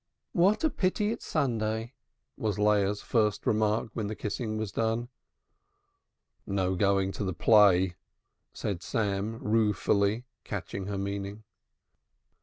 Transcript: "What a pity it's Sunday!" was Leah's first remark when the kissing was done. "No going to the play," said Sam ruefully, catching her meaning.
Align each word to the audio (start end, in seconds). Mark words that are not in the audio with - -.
"What 0.31 0.63
a 0.63 0.71
pity 0.71 1.11
it's 1.11 1.27
Sunday!" 1.27 1.93
was 2.35 2.57
Leah's 2.57 3.03
first 3.03 3.45
remark 3.45 3.91
when 3.93 4.07
the 4.07 4.15
kissing 4.15 4.57
was 4.57 4.71
done. 4.71 5.09
"No 6.47 6.73
going 6.73 7.11
to 7.11 7.23
the 7.23 7.35
play," 7.35 7.93
said 8.51 8.81
Sam 8.81 9.37
ruefully, 9.37 10.23
catching 10.43 10.87
her 10.87 10.97
meaning. 10.97 11.43